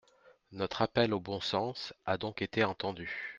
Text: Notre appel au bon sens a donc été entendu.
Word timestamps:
Notre 0.51 0.81
appel 0.81 1.13
au 1.13 1.19
bon 1.19 1.39
sens 1.41 1.93
a 2.07 2.17
donc 2.17 2.41
été 2.41 2.63
entendu. 2.63 3.29